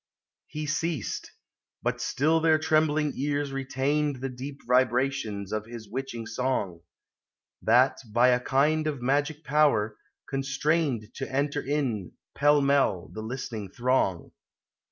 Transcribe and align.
He 0.47 0.65
ceased. 0.65 1.31
But 1.83 2.01
still 2.01 2.39
their 2.39 2.57
trembling 2.57 3.13
ears 3.15 3.51
retained 3.51 4.15
The 4.15 4.29
deep 4.29 4.61
vibrations 4.67 5.51
of 5.51 5.67
his 5.67 5.87
witching 5.87 6.25
song; 6.25 6.81
That, 7.61 7.99
by 8.11 8.29
a 8.29 8.39
kind 8.39 8.87
of 8.87 9.03
magic 9.03 9.43
power, 9.43 9.95
constrained 10.27 11.13
To 11.17 11.31
enter 11.31 11.61
in, 11.61 12.13
pell 12.33 12.61
mell, 12.61 13.11
the 13.13 13.21
listening 13.21 13.69
throng. 13.69 14.31